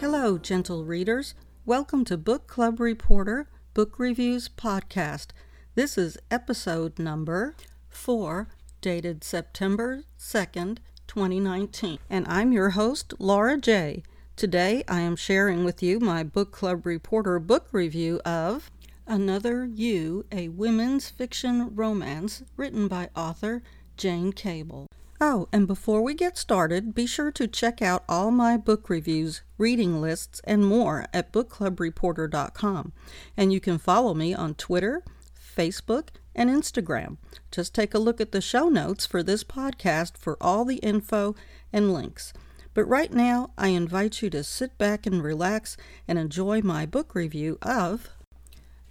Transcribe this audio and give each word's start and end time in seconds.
Hello, 0.00 0.38
gentle 0.38 0.84
readers. 0.84 1.34
Welcome 1.64 2.04
to 2.06 2.18
Book 2.18 2.48
Club 2.48 2.80
Reporter 2.80 3.46
Book 3.74 3.98
Reviews 3.98 4.48
Podcast. 4.48 5.28
This 5.76 5.96
is 5.96 6.18
episode 6.32 6.98
number 6.98 7.54
four, 7.88 8.48
dated 8.80 9.22
September 9.22 10.02
2nd, 10.18 10.78
2019. 11.06 11.98
And 12.10 12.26
I'm 12.28 12.52
your 12.52 12.70
host, 12.70 13.14
Laura 13.20 13.56
J. 13.56 14.02
Today 14.34 14.82
I 14.88 15.00
am 15.00 15.14
sharing 15.14 15.64
with 15.64 15.80
you 15.80 16.00
my 16.00 16.24
Book 16.24 16.50
Club 16.50 16.84
Reporter 16.84 17.38
book 17.38 17.68
review 17.70 18.20
of 18.24 18.70
Another 19.06 19.64
You, 19.64 20.26
a 20.32 20.48
women's 20.48 21.08
fiction 21.08 21.74
romance 21.74 22.42
written 22.56 22.88
by 22.88 23.10
author 23.14 23.62
Jane 23.96 24.32
Cable. 24.32 24.88
Oh, 25.26 25.48
and 25.54 25.66
before 25.66 26.02
we 26.02 26.12
get 26.12 26.36
started, 26.36 26.94
be 26.94 27.06
sure 27.06 27.32
to 27.32 27.48
check 27.48 27.80
out 27.80 28.04
all 28.10 28.30
my 28.30 28.58
book 28.58 28.90
reviews, 28.90 29.40
reading 29.56 30.02
lists, 30.02 30.42
and 30.44 30.66
more 30.66 31.06
at 31.14 31.32
bookclubreporter.com. 31.32 32.92
And 33.34 33.50
you 33.50 33.58
can 33.58 33.78
follow 33.78 34.12
me 34.12 34.34
on 34.34 34.54
Twitter, 34.54 35.02
Facebook, 35.34 36.08
and 36.34 36.50
Instagram. 36.50 37.16
Just 37.50 37.74
take 37.74 37.94
a 37.94 37.98
look 37.98 38.20
at 38.20 38.32
the 38.32 38.42
show 38.42 38.68
notes 38.68 39.06
for 39.06 39.22
this 39.22 39.42
podcast 39.42 40.18
for 40.18 40.36
all 40.42 40.66
the 40.66 40.76
info 40.76 41.34
and 41.72 41.90
links. 41.90 42.34
But 42.74 42.84
right 42.84 43.10
now, 43.10 43.52
I 43.56 43.68
invite 43.68 44.20
you 44.20 44.28
to 44.28 44.44
sit 44.44 44.76
back 44.76 45.06
and 45.06 45.22
relax 45.22 45.78
and 46.06 46.18
enjoy 46.18 46.60
my 46.60 46.84
book 46.84 47.14
review 47.14 47.56
of 47.62 48.10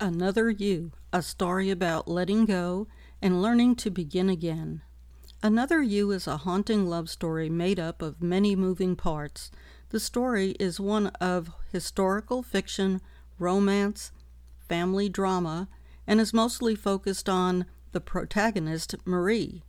Another 0.00 0.48
You, 0.48 0.92
a 1.12 1.20
story 1.20 1.68
about 1.68 2.08
letting 2.08 2.46
go 2.46 2.86
and 3.20 3.42
learning 3.42 3.76
to 3.76 3.90
begin 3.90 4.30
again. 4.30 4.80
Another 5.44 5.82
You 5.82 6.12
is 6.12 6.28
a 6.28 6.36
haunting 6.36 6.88
love 6.88 7.10
story 7.10 7.50
made 7.50 7.80
up 7.80 8.00
of 8.00 8.22
many 8.22 8.54
moving 8.54 8.94
parts. 8.94 9.50
The 9.88 9.98
story 9.98 10.52
is 10.60 10.78
one 10.78 11.08
of 11.20 11.50
historical 11.72 12.44
fiction, 12.44 13.00
romance, 13.40 14.12
family 14.68 15.08
drama, 15.08 15.68
and 16.06 16.20
is 16.20 16.32
mostly 16.32 16.76
focused 16.76 17.28
on 17.28 17.64
the 17.90 18.00
protagonist, 18.00 18.94
Marie. 19.04 19.64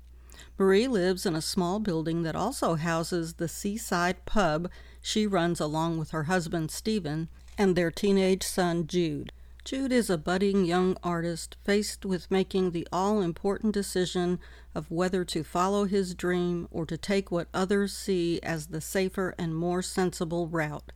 Marie 0.59 0.87
lives 0.87 1.25
in 1.25 1.33
a 1.33 1.41
small 1.41 1.79
building 1.79 2.21
that 2.21 2.35
also 2.35 2.75
houses 2.75 3.33
the 3.33 3.47
seaside 3.47 4.25
pub 4.25 4.69
she 5.01 5.25
runs 5.25 5.59
along 5.59 5.97
with 5.97 6.11
her 6.11 6.25
husband, 6.25 6.69
Stephen, 6.69 7.29
and 7.57 7.75
their 7.75 7.89
teenage 7.89 8.43
son, 8.43 8.85
Jude. 8.85 9.31
Jude 9.65 9.93
is 9.93 10.09
a 10.09 10.17
budding 10.17 10.65
young 10.65 10.97
artist 11.03 11.55
faced 11.63 12.05
with 12.05 12.29
making 12.29 12.71
the 12.71 12.85
all 12.91 13.21
important 13.21 13.73
decision 13.73 14.39
of 14.75 14.91
whether 14.91 15.23
to 15.23 15.41
follow 15.41 15.85
his 15.85 16.13
dream 16.13 16.67
or 16.69 16.85
to 16.85 16.97
take 16.97 17.31
what 17.31 17.47
others 17.53 17.93
see 17.93 18.41
as 18.43 18.67
the 18.67 18.81
safer 18.81 19.33
and 19.37 19.55
more 19.55 19.81
sensible 19.81 20.49
route. 20.49 20.91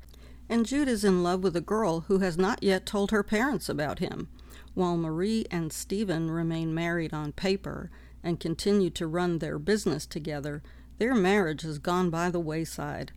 And 0.50 0.66
Jude 0.66 0.90
is 0.90 1.06
in 1.06 1.24
love 1.24 1.44
with 1.44 1.56
a 1.56 1.62
girl 1.62 2.02
who 2.02 2.20
has 2.20 2.38
not 2.38 2.62
yet 2.62 2.86
told 2.86 3.12
her 3.12 3.24
parents 3.24 3.70
about 3.70 4.00
him. 4.00 4.28
While 4.74 4.98
Marie 4.98 5.46
and 5.50 5.72
Stephen 5.72 6.30
remain 6.30 6.74
married 6.74 7.14
on 7.14 7.32
paper 7.32 7.90
and 8.22 8.38
continue 8.38 8.90
to 8.92 9.08
run 9.08 9.40
their 9.40 9.60
business 9.60 10.06
together, 10.06 10.62
their 10.98 11.16
marriage 11.16 11.62
has 11.62 11.80
gone 11.80 12.10
by 12.10 12.30
the 12.30 12.42
wayside. 12.42 13.14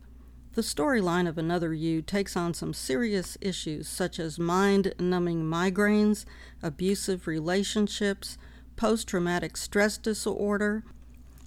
The 0.53 0.61
storyline 0.61 1.29
of 1.29 1.37
Another 1.37 1.73
You 1.73 2.01
takes 2.01 2.35
on 2.35 2.53
some 2.53 2.73
serious 2.73 3.37
issues 3.39 3.87
such 3.87 4.19
as 4.19 4.37
mind 4.37 4.93
numbing 4.99 5.43
migraines, 5.43 6.25
abusive 6.61 7.25
relationships, 7.25 8.37
post 8.75 9.07
traumatic 9.07 9.55
stress 9.55 9.97
disorder, 9.97 10.83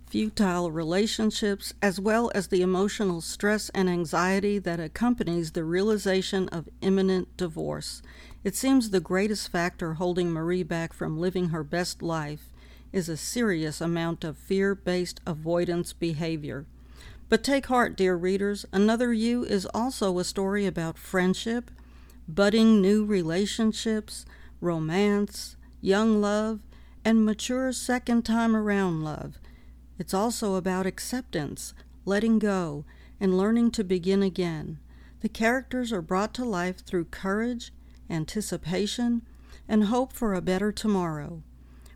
futile 0.07 0.71
relationships, 0.71 1.75
as 1.83 2.01
well 2.01 2.33
as 2.35 2.49
the 2.49 2.63
emotional 2.63 3.21
stress 3.21 3.69
and 3.75 3.91
anxiety 3.91 4.59
that 4.59 4.81
accompanies 4.81 5.53
the 5.53 5.65
realization 5.65 6.49
of 6.49 6.71
imminent 6.81 7.37
divorce. 7.37 8.01
It 8.43 8.57
seems 8.57 8.89
the 8.89 9.01
greatest 9.01 9.51
factor 9.51 9.95
holding 9.95 10.31
Marie 10.31 10.63
back 10.63 10.95
from 10.95 11.19
living 11.19 11.51
her 11.51 11.63
best 11.63 12.01
life 12.01 12.49
is 12.91 13.11
a 13.11 13.19
serious 13.19 13.83
amount 13.83 14.25
of 14.25 14.39
fear 14.39 14.75
based 14.75 15.21
avoidance 15.27 15.93
behavior. 15.93 16.65
But 17.29 17.43
take 17.43 17.67
heart, 17.67 17.97
dear 17.97 18.17
readers, 18.17 18.67
Another 18.73 19.13
You 19.13 19.45
is 19.45 19.67
also 19.67 20.19
a 20.19 20.25
story 20.25 20.67
about 20.67 20.99
friendship, 20.99 21.71
budding 22.29 22.81
new 22.81 23.05
relationships, 23.05 24.27
romance, 24.61 25.57
young 25.81 26.21
love, 26.21 26.61
and 27.05 27.25
mature 27.25 27.73
second 27.73 28.25
time 28.25 28.55
around 28.55 29.03
love. 29.03 29.39
It's 29.99 30.15
also 30.15 30.55
about 30.55 30.87
acceptance, 30.87 31.75
letting 32.05 32.39
go, 32.39 32.85
and 33.21 33.39
learning 33.39 33.71
to 33.73 33.85
begin 33.85 34.23
again. 34.23 34.79
The 35.21 35.29
characters 35.29 35.93
are 35.93 36.03
brought 36.03 36.35
to 36.35 36.45
life 36.45 36.85
through 36.85 37.07
courage, 37.07 37.73
anticipation, 38.11 39.23
and 39.67 39.85
hope 39.85 40.13
for 40.13 40.35
a 40.35 40.43
better 40.43 40.73
tomorrow. 40.73 41.43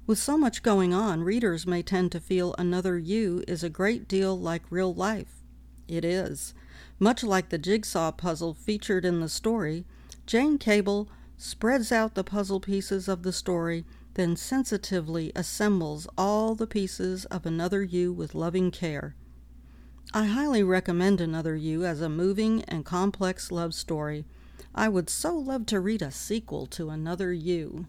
With 0.09 0.19
so 0.19 0.39
much 0.39 0.63
going 0.63 0.95
on, 0.95 1.23
readers 1.23 1.67
may 1.67 1.83
tend 1.83 2.13
to 2.13 2.19
feel 2.19 2.55
Another 2.57 2.99
You 2.99 3.45
is 3.47 3.63
a 3.63 3.69
great 3.69 4.09
deal 4.09 4.41
like 4.41 4.63
real 4.71 4.95
life. 4.95 5.43
It 5.87 6.03
is. 6.03 6.55
Much 6.99 7.23
like 7.23 7.51
the 7.51 7.59
jigsaw 7.59 8.13
puzzle 8.13 8.55
featured 8.55 9.05
in 9.05 9.21
the 9.21 9.29
story, 9.29 9.85
Jane 10.25 10.57
Cable 10.57 11.11
spreads 11.37 11.93
out 11.93 12.15
the 12.15 12.25
puzzle 12.25 12.59
pieces 12.59 13.07
of 13.07 13.23
the 13.23 13.35
story, 13.35 13.85
then 14.15 14.35
sensitively 14.35 15.31
assembles 15.37 16.09
all 16.17 16.55
the 16.55 16.67
pieces 16.67 17.27
of 17.27 17.45
Another 17.45 17.85
You 17.85 18.11
with 18.11 18.35
loving 18.35 18.71
care. 18.71 19.15
I 20.15 20.25
highly 20.25 20.63
recommend 20.63 21.21
Another 21.21 21.55
You 21.55 21.85
as 21.85 22.01
a 22.01 22.09
moving 22.09 22.65
and 22.65 22.83
complex 22.83 23.53
love 23.53 23.75
story. 23.75 24.25
I 24.75 24.89
would 24.89 25.11
so 25.11 25.37
love 25.37 25.67
to 25.67 25.81
read 25.81 26.01
a 26.01 26.11
sequel 26.11 26.65
to 26.69 26.89
Another 26.89 27.31
You. 27.31 27.89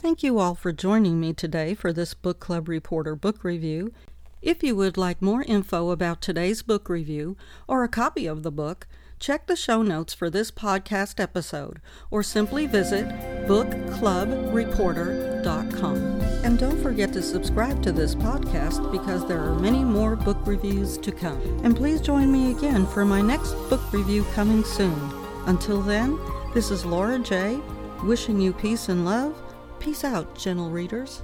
Thank 0.00 0.22
you 0.22 0.38
all 0.38 0.54
for 0.54 0.72
joining 0.72 1.20
me 1.20 1.34
today 1.34 1.74
for 1.74 1.92
this 1.92 2.14
Book 2.14 2.40
Club 2.40 2.70
Reporter 2.70 3.14
book 3.14 3.44
review. 3.44 3.92
If 4.40 4.62
you 4.62 4.74
would 4.74 4.96
like 4.96 5.20
more 5.20 5.42
info 5.42 5.90
about 5.90 6.22
today's 6.22 6.62
book 6.62 6.88
review 6.88 7.36
or 7.68 7.84
a 7.84 7.88
copy 7.88 8.26
of 8.26 8.42
the 8.42 8.50
book, 8.50 8.86
check 9.18 9.46
the 9.46 9.56
show 9.56 9.82
notes 9.82 10.14
for 10.14 10.30
this 10.30 10.50
podcast 10.50 11.20
episode 11.20 11.82
or 12.10 12.22
simply 12.22 12.66
visit 12.66 13.08
bookclubreporter.com. 13.46 15.96
And 16.44 16.58
don't 16.58 16.82
forget 16.82 17.12
to 17.12 17.20
subscribe 17.20 17.82
to 17.82 17.92
this 17.92 18.14
podcast 18.14 18.90
because 18.90 19.28
there 19.28 19.40
are 19.40 19.60
many 19.60 19.84
more 19.84 20.16
book 20.16 20.38
reviews 20.46 20.96
to 20.96 21.12
come. 21.12 21.42
And 21.62 21.76
please 21.76 22.00
join 22.00 22.32
me 22.32 22.52
again 22.52 22.86
for 22.86 23.04
my 23.04 23.20
next 23.20 23.52
book 23.68 23.92
review 23.92 24.24
coming 24.32 24.64
soon. 24.64 24.98
Until 25.44 25.82
then, 25.82 26.18
this 26.54 26.70
is 26.70 26.86
Laura 26.86 27.18
J. 27.18 27.60
wishing 28.02 28.40
you 28.40 28.54
peace 28.54 28.88
and 28.88 29.04
love 29.04 29.36
Peace 29.80 30.04
out, 30.04 30.34
gentle 30.36 30.68
readers. 30.68 31.22